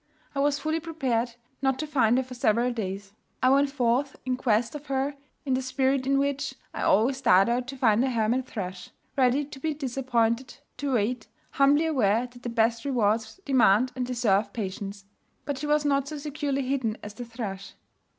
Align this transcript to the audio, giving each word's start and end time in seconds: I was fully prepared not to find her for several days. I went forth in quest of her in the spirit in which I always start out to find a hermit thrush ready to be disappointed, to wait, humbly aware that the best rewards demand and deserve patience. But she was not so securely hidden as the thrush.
I 0.33 0.39
was 0.39 0.57
fully 0.57 0.79
prepared 0.79 1.35
not 1.61 1.77
to 1.77 1.85
find 1.85 2.17
her 2.17 2.23
for 2.23 2.33
several 2.33 2.73
days. 2.73 3.13
I 3.43 3.51
went 3.51 3.69
forth 3.69 4.15
in 4.25 4.35
quest 4.35 4.73
of 4.73 4.87
her 4.87 5.13
in 5.45 5.53
the 5.53 5.61
spirit 5.61 6.07
in 6.07 6.17
which 6.17 6.55
I 6.73 6.81
always 6.81 7.17
start 7.17 7.47
out 7.49 7.67
to 7.67 7.77
find 7.77 8.03
a 8.03 8.09
hermit 8.09 8.47
thrush 8.47 8.89
ready 9.15 9.45
to 9.45 9.59
be 9.59 9.75
disappointed, 9.75 10.57
to 10.77 10.93
wait, 10.95 11.27
humbly 11.51 11.85
aware 11.85 12.25
that 12.25 12.41
the 12.41 12.49
best 12.49 12.83
rewards 12.83 13.39
demand 13.45 13.91
and 13.95 14.03
deserve 14.03 14.53
patience. 14.53 15.05
But 15.45 15.59
she 15.59 15.67
was 15.67 15.85
not 15.85 16.07
so 16.07 16.17
securely 16.17 16.63
hidden 16.63 16.97
as 17.03 17.13
the 17.13 17.23
thrush. 17.23 17.75